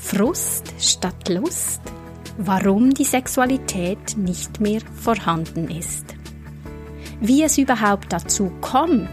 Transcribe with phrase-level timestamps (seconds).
[0.00, 1.80] Frust statt Lust,
[2.38, 6.04] warum die Sexualität nicht mehr vorhanden ist.
[7.20, 9.08] Wie es überhaupt dazu kommt,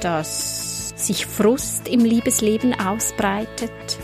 [0.00, 3.98] dass sich Frust im Liebesleben ausbreitet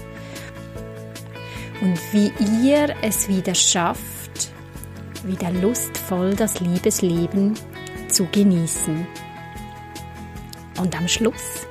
[1.80, 2.32] und wie
[2.64, 4.50] ihr es wieder schafft,
[5.24, 7.54] wieder lustvoll das Liebesleben
[8.08, 9.06] zu genießen.
[10.78, 11.66] Und am Schluss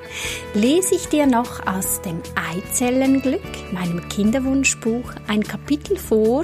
[0.53, 6.43] lese ich dir noch aus dem Eizellenglück, meinem Kinderwunschbuch, ein Kapitel vor,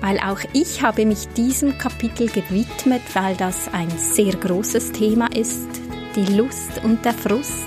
[0.00, 5.68] weil auch ich habe mich diesem Kapitel gewidmet, weil das ein sehr großes Thema ist,
[6.16, 7.66] die Lust und der Frust.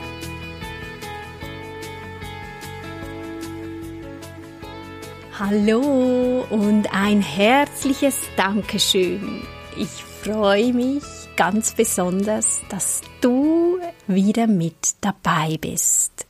[5.38, 9.44] Hallo und ein herzliches Dankeschön.
[9.78, 11.04] Ich freue mich
[11.36, 16.25] ganz besonders, dass du wieder mit dabei bist.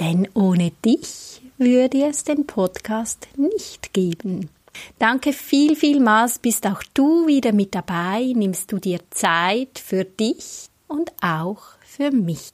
[0.00, 4.50] Denn ohne dich würde es den Podcast nicht geben.
[4.98, 10.68] Danke viel, vielmals, bist auch du wieder mit dabei, nimmst du dir Zeit für dich
[10.86, 12.50] und auch für mich.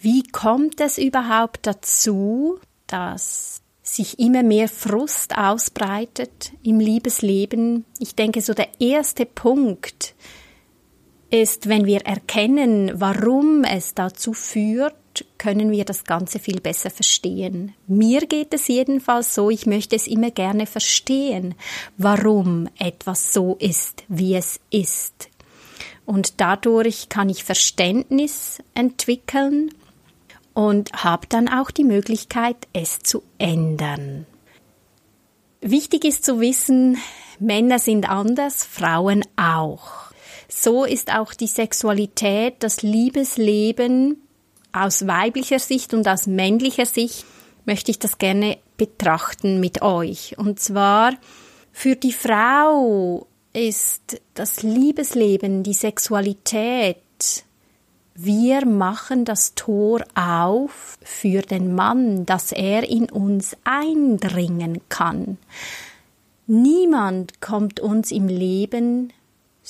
[0.00, 7.84] Wie kommt es überhaupt dazu, dass sich immer mehr Frust ausbreitet im Liebesleben?
[7.98, 10.14] Ich denke, so der erste Punkt,
[11.30, 14.94] ist, wenn wir erkennen, warum es dazu führt,
[15.36, 17.74] können wir das Ganze viel besser verstehen.
[17.86, 21.54] Mir geht es jedenfalls so, ich möchte es immer gerne verstehen,
[21.96, 25.28] warum etwas so ist, wie es ist.
[26.06, 29.74] Und dadurch kann ich Verständnis entwickeln
[30.54, 34.26] und habe dann auch die Möglichkeit, es zu ändern.
[35.60, 36.96] Wichtig ist zu wissen,
[37.40, 40.07] Männer sind anders, Frauen auch.
[40.48, 44.22] So ist auch die Sexualität, das Liebesleben
[44.72, 47.26] aus weiblicher Sicht und aus männlicher Sicht
[47.66, 50.38] möchte ich das gerne betrachten mit euch.
[50.38, 51.12] Und zwar
[51.70, 56.96] für die Frau ist das Liebesleben, die Sexualität,
[58.14, 65.38] wir machen das Tor auf für den Mann, dass er in uns eindringen kann.
[66.48, 69.12] Niemand kommt uns im Leben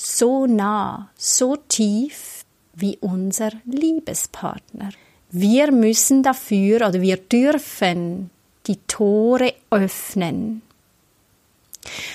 [0.01, 4.91] so nah, so tief wie unser Liebespartner.
[5.29, 8.29] Wir müssen dafür oder wir dürfen
[8.67, 10.61] die Tore öffnen.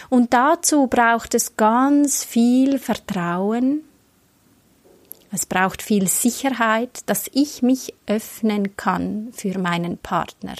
[0.08, 3.82] Und dazu braucht es ganz viel Vertrauen.
[5.30, 10.54] Es braucht viel Sicherheit, dass ich mich öffnen kann für meinen Partner.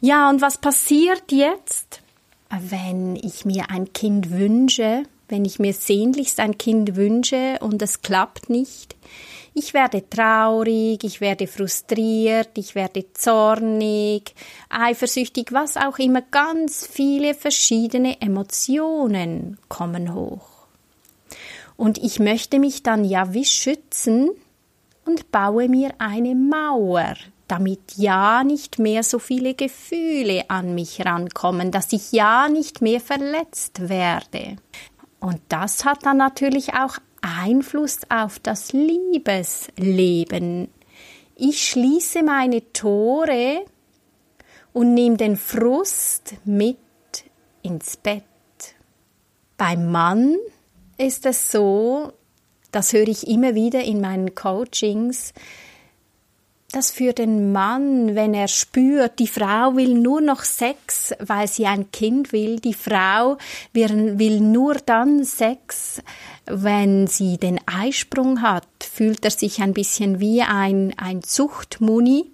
[0.00, 2.00] Ja, und was passiert jetzt,
[2.48, 8.02] wenn ich mir ein Kind wünsche wenn ich mir sehnlichst ein Kind wünsche und es
[8.02, 8.96] klappt nicht.
[9.52, 14.34] Ich werde traurig, ich werde frustriert, ich werde zornig,
[14.68, 16.22] eifersüchtig, was auch immer.
[16.22, 20.46] Ganz viele verschiedene Emotionen kommen hoch.
[21.76, 24.30] Und ich möchte mich dann ja wie schützen
[25.04, 27.14] und baue mir eine Mauer,
[27.48, 33.00] damit ja nicht mehr so viele Gefühle an mich rankommen, dass ich ja nicht mehr
[33.00, 34.56] verletzt werde.
[35.20, 40.68] Und das hat dann natürlich auch Einfluss auf das Liebesleben.
[41.36, 43.64] Ich schließe meine Tore
[44.72, 46.78] und nehme den Frust mit
[47.62, 48.24] ins Bett.
[49.56, 50.36] Beim Mann
[50.96, 52.12] ist es so,
[52.72, 55.34] das höre ich immer wieder in meinen Coachings,
[56.72, 61.66] dass für den Mann, wenn er spürt, die Frau will nur noch Sex, weil sie
[61.66, 63.38] ein Kind will, die Frau
[63.72, 66.02] will nur dann Sex,
[66.46, 72.30] wenn sie den Eisprung hat, fühlt er sich ein bisschen wie ein, ein Zuchtmuni,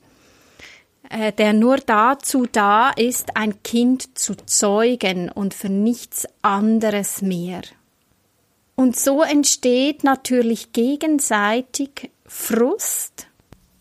[1.11, 7.62] äh, der nur dazu da ist, ein Kind zu zeugen und für nichts anderes mehr.
[8.75, 13.25] Und so entsteht natürlich gegenseitig Frust,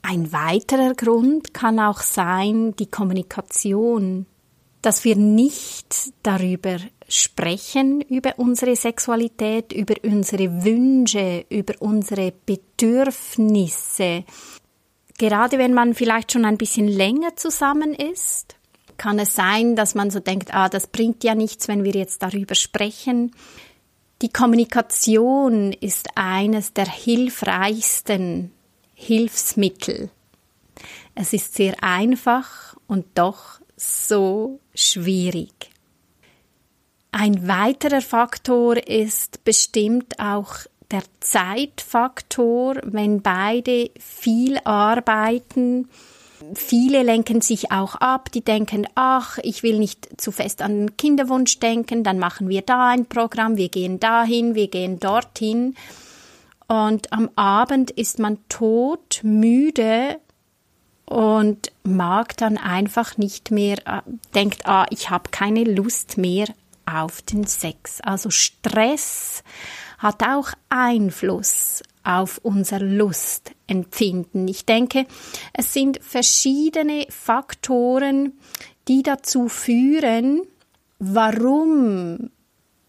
[0.05, 4.27] ein weiterer Grund kann auch sein die Kommunikation,
[4.81, 14.23] dass wir nicht darüber sprechen, über unsere Sexualität, über unsere Wünsche, über unsere Bedürfnisse.
[15.17, 18.55] Gerade wenn man vielleicht schon ein bisschen länger zusammen ist
[18.97, 22.23] kann es sein, dass man so denkt, ah, das bringt ja nichts, wenn wir jetzt
[22.23, 23.31] darüber sprechen.
[24.21, 28.54] Die Kommunikation ist eines der hilfreichsten
[28.95, 30.09] Hilfsmittel.
[31.13, 35.69] Es ist sehr einfach und doch so schwierig.
[37.11, 40.55] Ein weiterer Faktor ist bestimmt auch
[40.91, 45.87] der Zeitfaktor, wenn beide viel arbeiten.
[46.53, 50.97] Viele lenken sich auch ab, die denken, ach, ich will nicht zu fest an den
[50.97, 55.75] Kinderwunsch denken, dann machen wir da ein Programm, wir gehen dahin, wir gehen dorthin.
[56.67, 60.19] Und am Abend ist man tot, müde
[61.05, 64.01] und mag dann einfach nicht mehr, äh,
[64.33, 66.47] denkt, ah, ich habe keine Lust mehr
[66.85, 68.01] auf den Sex.
[68.01, 69.43] Also Stress
[69.99, 74.47] hat auch Einfluss auf unser Lustempfinden.
[74.47, 75.05] Ich denke,
[75.53, 78.33] es sind verschiedene Faktoren,
[78.87, 80.41] die dazu führen,
[80.99, 82.29] warum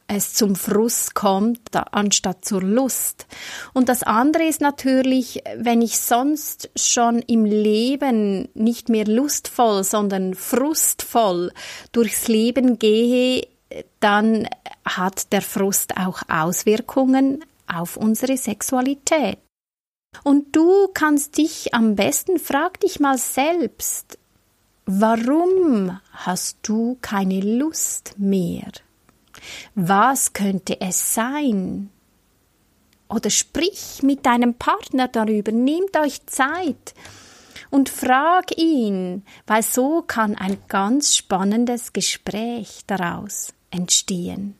[0.09, 3.27] es zum Frust kommt, anstatt zur Lust.
[3.73, 10.35] Und das andere ist natürlich, wenn ich sonst schon im Leben nicht mehr lustvoll, sondern
[10.35, 11.53] frustvoll
[11.93, 13.49] durchs Leben gehe,
[14.01, 14.49] dann
[14.85, 19.39] hat der Frust auch Auswirkungen auf unsere Sexualität.
[20.23, 24.19] Und du kannst dich am besten, frag dich mal selbst,
[24.87, 28.71] warum hast du keine Lust mehr?
[29.75, 31.91] Was könnte es sein?
[33.09, 36.95] Oder sprich mit deinem Partner darüber, nehmt euch Zeit
[37.71, 44.57] und frag ihn, weil so kann ein ganz spannendes Gespräch daraus entstehen.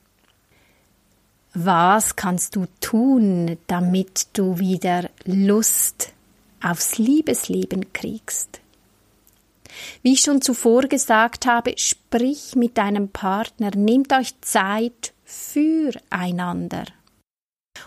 [1.53, 6.13] Was kannst du tun, damit du wieder Lust
[6.61, 8.61] aufs Liebesleben kriegst?
[10.01, 16.85] Wie ich schon zuvor gesagt habe, sprich mit deinem Partner, nehmt euch Zeit füreinander.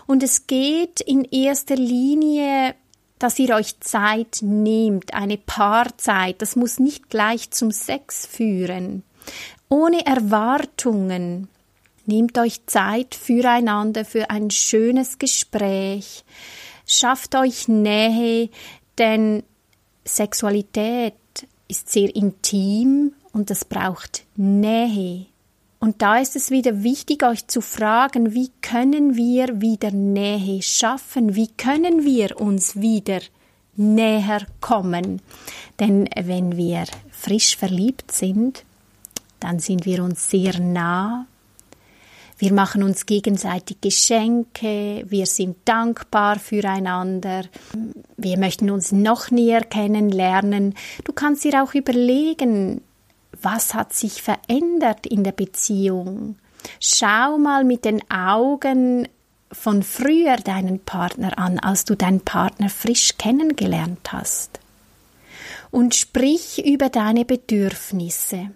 [0.07, 2.75] Und es geht in erster Linie,
[3.19, 6.41] dass ihr euch Zeit nehmt, eine Paarzeit.
[6.41, 9.03] Das muss nicht gleich zum Sex führen.
[9.69, 11.47] Ohne Erwartungen.
[12.05, 16.23] Nehmt euch Zeit füreinander für ein schönes Gespräch.
[16.87, 18.49] Schafft euch Nähe,
[18.97, 19.43] denn
[20.03, 21.13] Sexualität
[21.71, 25.25] ist sehr intim und es braucht Nähe.
[25.79, 31.33] Und da ist es wieder wichtig, euch zu fragen, wie können wir wieder Nähe schaffen?
[31.33, 33.21] Wie können wir uns wieder
[33.77, 35.21] näher kommen?
[35.79, 38.65] Denn wenn wir frisch verliebt sind,
[39.39, 41.25] dann sind wir uns sehr nah,
[42.41, 47.43] wir machen uns gegenseitig Geschenke, wir sind dankbar füreinander,
[48.17, 50.73] wir möchten uns noch näher kennenlernen.
[51.03, 52.81] Du kannst dir auch überlegen,
[53.43, 56.35] was hat sich verändert in der Beziehung?
[56.79, 59.07] Schau mal mit den Augen
[59.51, 64.59] von früher deinen Partner an, als du deinen Partner frisch kennengelernt hast.
[65.69, 68.49] Und sprich über deine Bedürfnisse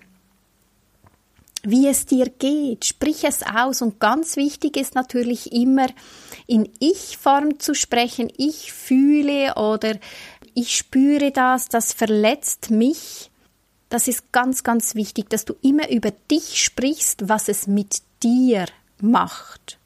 [1.70, 2.86] wie es dir geht.
[2.86, 3.82] Sprich es aus.
[3.82, 5.88] Und ganz wichtig ist natürlich immer
[6.48, 8.32] in Ich-Form zu sprechen.
[8.38, 9.96] Ich fühle oder
[10.54, 13.30] ich spüre das, das verletzt mich.
[13.90, 18.66] Das ist ganz, ganz wichtig, dass du immer über dich sprichst, was es mit dir
[19.02, 19.78] macht.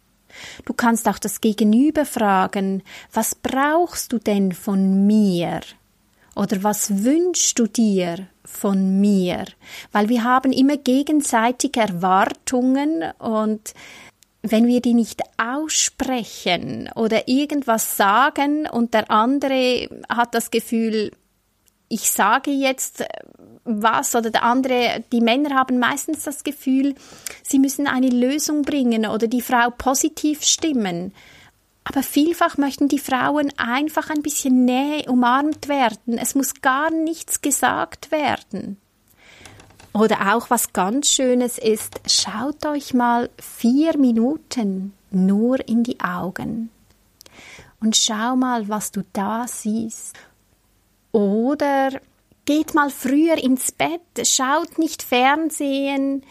[0.65, 5.62] Du kannst auch das Gegenüber fragen, was brauchst du denn von mir?
[6.39, 9.43] Oder was wünschst du dir von mir?
[9.91, 13.74] Weil wir haben immer gegenseitige Erwartungen und
[14.41, 21.12] wenn wir die nicht aussprechen oder irgendwas sagen und der andere hat das Gefühl,
[21.89, 23.03] ich sage jetzt
[23.65, 26.96] was oder der andere, die Männer haben meistens das Gefühl,
[27.43, 31.13] sie müssen eine Lösung bringen oder die Frau positiv stimmen.
[31.89, 36.19] Aber vielfach möchten die Frauen einfach ein bisschen Nähe umarmt werden.
[36.19, 38.77] Es muss gar nichts gesagt werden.
[39.91, 46.69] Oder auch was ganz Schönes ist, schaut euch mal vier Minuten nur in die Augen
[47.79, 50.15] und schau mal, was du da siehst.
[51.12, 52.00] Oder
[52.46, 56.24] geht mal früher ins Bett, schaut nicht Fernsehen,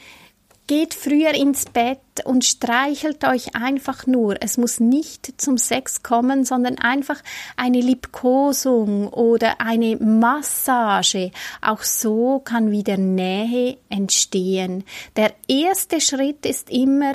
[0.68, 4.36] Geht früher ins Bett und streichelt euch einfach nur.
[4.42, 7.22] Es muss nicht zum Sex kommen, sondern einfach
[7.56, 11.30] eine Liebkosung oder eine Massage.
[11.62, 14.84] Auch so kann wieder Nähe entstehen.
[15.16, 17.14] Der erste Schritt ist immer,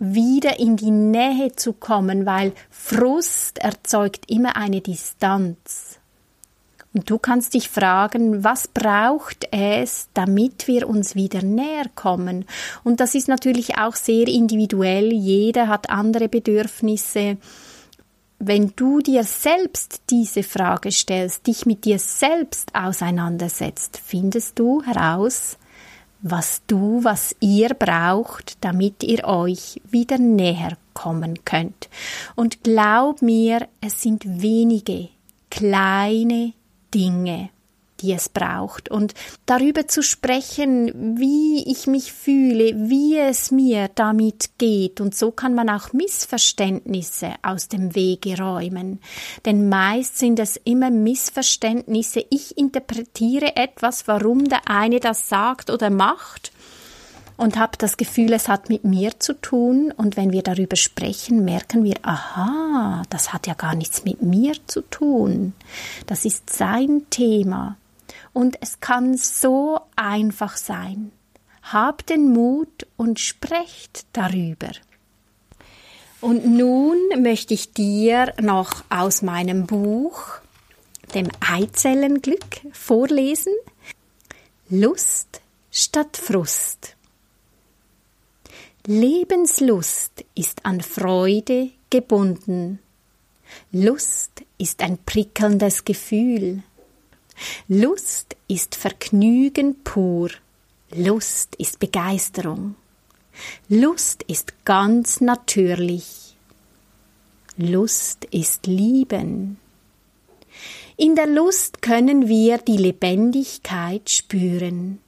[0.00, 6.00] wieder in die Nähe zu kommen, weil Frust erzeugt immer eine Distanz.
[6.94, 12.44] Und du kannst dich fragen, was braucht es, damit wir uns wieder näher kommen?
[12.84, 15.12] Und das ist natürlich auch sehr individuell.
[15.12, 17.38] Jeder hat andere Bedürfnisse.
[18.38, 25.56] Wenn du dir selbst diese Frage stellst, dich mit dir selbst auseinandersetzt, findest du heraus,
[26.20, 31.88] was du, was ihr braucht, damit ihr euch wieder näher kommen könnt.
[32.36, 35.08] Und glaub mir, es sind wenige
[35.50, 36.52] kleine
[36.94, 37.50] Dinge,
[38.00, 38.90] die es braucht.
[38.90, 39.14] Und
[39.46, 45.00] darüber zu sprechen, wie ich mich fühle, wie es mir damit geht.
[45.00, 49.00] Und so kann man auch Missverständnisse aus dem Wege räumen.
[49.44, 52.24] Denn meist sind es immer Missverständnisse.
[52.30, 56.52] Ich interpretiere etwas, warum der eine das sagt oder macht
[57.36, 59.92] und habe das Gefühl, es hat mit mir zu tun.
[59.96, 64.54] Und wenn wir darüber sprechen, merken wir, aha, das hat ja gar nichts mit mir
[64.66, 65.54] zu tun.
[66.06, 67.76] Das ist sein Thema.
[68.32, 71.12] Und es kann so einfach sein.
[71.62, 74.70] Habt den Mut und sprecht darüber.
[76.20, 80.38] Und nun möchte ich dir noch aus meinem Buch,
[81.14, 83.52] dem Eizellenglück, vorlesen.
[84.68, 86.96] Lust statt Frust.
[88.88, 92.80] Lebenslust ist an Freude gebunden.
[93.70, 96.64] Lust ist ein prickelndes Gefühl.
[97.68, 100.30] Lust ist Vergnügen pur.
[100.90, 102.74] Lust ist Begeisterung.
[103.68, 106.34] Lust ist ganz natürlich.
[107.56, 109.58] Lust ist Lieben.
[110.96, 114.98] In der Lust können wir die Lebendigkeit spüren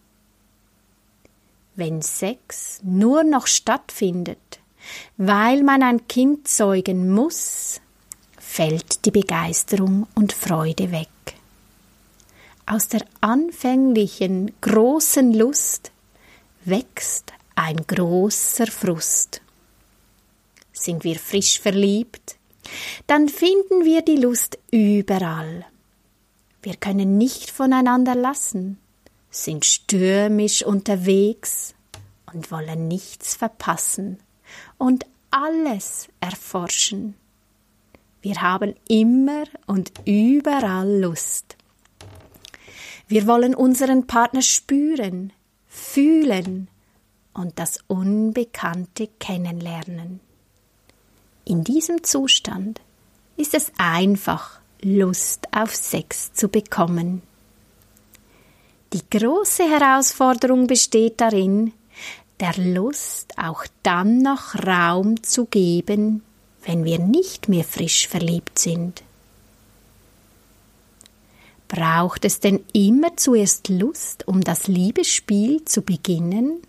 [1.77, 4.61] wenn Sex nur noch stattfindet,
[5.17, 7.81] weil man ein Kind zeugen muss,
[8.39, 11.09] fällt die Begeisterung und Freude weg.
[12.67, 15.91] Aus der anfänglichen großen Lust
[16.65, 19.43] wächst ein großer Frust.
[20.73, 22.37] Sind wir frisch verliebt,
[23.07, 25.67] dann finden wir die Lust überall.
[26.63, 28.79] Wir können nicht voneinander lassen,
[29.35, 31.75] sind stürmisch unterwegs
[32.33, 34.19] und wollen nichts verpassen
[34.79, 37.15] und alles erforschen.
[38.23, 41.57] Wir haben immer und überall Lust.
[43.09, 45.33] Wir wollen unseren Partner spüren,
[45.67, 46.69] fühlen
[47.35, 50.21] und das Unbekannte kennenlernen.
[51.45, 52.81] In diesem Zustand
[53.37, 57.23] ist es einfach, Lust auf Sex zu bekommen.
[58.95, 61.73] Die große Herausforderung besteht darin,
[62.39, 66.23] der Lust auch dann noch Raum zu geben,
[66.65, 69.03] wenn wir nicht mehr frisch verliebt sind.
[71.67, 76.63] Braucht es denn immer zuerst Lust, um das Liebesspiel zu beginnen?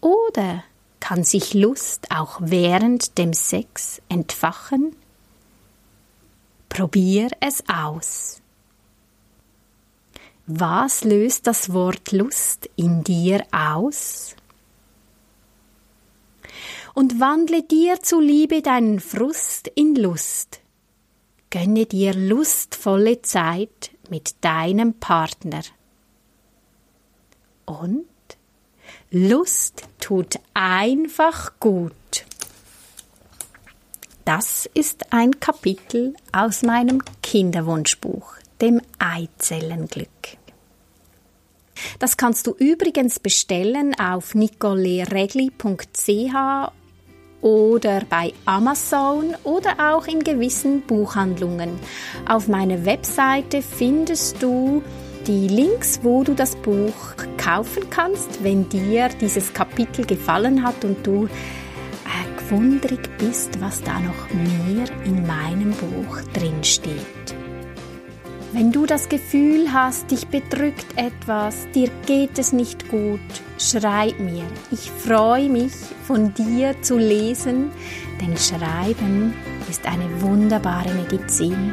[0.00, 0.64] Oder
[1.00, 4.96] kann sich Lust auch während dem Sex entfachen?
[6.70, 8.41] Probier es aus.
[10.46, 14.34] Was löst das Wort Lust in dir aus?
[16.94, 20.60] Und wandle dir zuliebe deinen Frust in Lust.
[21.50, 25.62] Gönne dir lustvolle Zeit mit deinem Partner.
[27.64, 28.08] Und
[29.12, 31.94] Lust tut einfach gut.
[34.24, 40.08] Das ist ein Kapitel aus meinem Kinderwunschbuch dem Eizellenglück.
[41.98, 46.70] Das kannst du übrigens bestellen auf nicoleregli.ch
[47.40, 51.70] oder bei Amazon oder auch in gewissen Buchhandlungen.
[52.26, 54.82] Auf meiner Webseite findest du
[55.26, 61.04] die Links, wo du das Buch kaufen kannst, wenn dir dieses Kapitel gefallen hat und
[61.06, 67.41] du äh, gewundrig bist, was da noch mehr in meinem Buch drin steht.
[68.54, 73.18] Wenn du das Gefühl hast, dich bedrückt etwas, dir geht es nicht gut,
[73.58, 74.44] schreib mir.
[74.70, 75.72] Ich freue mich,
[76.06, 77.70] von dir zu lesen,
[78.20, 79.32] denn Schreiben
[79.70, 81.72] ist eine wunderbare Medizin.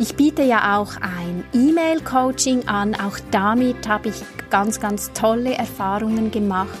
[0.00, 6.32] Ich biete ja auch ein E-Mail-Coaching an, auch damit habe ich ganz, ganz tolle Erfahrungen
[6.32, 6.76] gemacht.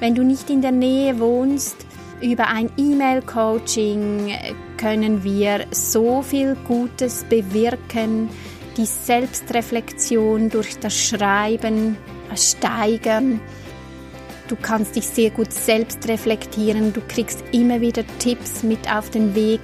[0.00, 1.76] Wenn du nicht in der Nähe wohnst,
[2.20, 4.34] über ein E-Mail-Coaching
[4.76, 8.28] können wir so viel Gutes bewirken,
[8.76, 11.96] die Selbstreflexion durch das Schreiben
[12.34, 13.40] steigern.
[14.48, 19.34] Du kannst dich sehr gut selbst reflektieren, du kriegst immer wieder Tipps mit auf den
[19.34, 19.60] Weg.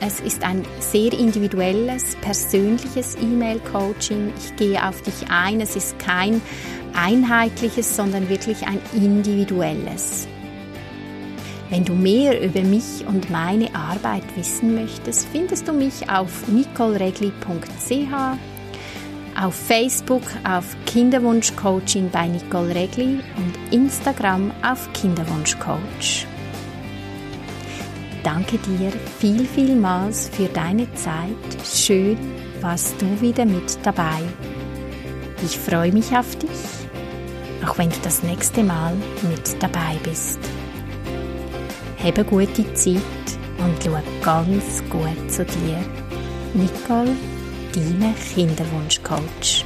[0.00, 4.32] Es ist ein sehr individuelles, persönliches E-Mail-Coaching.
[4.38, 5.60] Ich gehe auf dich ein.
[5.60, 6.42] Es ist kein
[6.94, 10.28] einheitliches, sondern wirklich ein individuelles.
[11.74, 18.14] Wenn du mehr über mich und meine Arbeit wissen möchtest, findest du mich auf nicoleregli.ch,
[19.36, 26.28] auf Facebook auf Kinderwunschcoaching bei Nicole Regli und Instagram auf Kinderwunschcoach.
[28.22, 31.66] Danke dir viel, vielmals für deine Zeit.
[31.66, 32.16] Schön
[32.60, 34.22] warst du wieder mit dabei.
[35.44, 36.50] Ich freue mich auf dich,
[37.66, 38.94] auch wenn du das nächste Mal
[39.28, 40.38] mit dabei bist.
[42.04, 42.98] Habe gute Zeit
[43.56, 45.78] und schau ganz gut zu dir.
[46.52, 47.16] Nicole,
[47.74, 49.64] deine Kinderwunschcoach.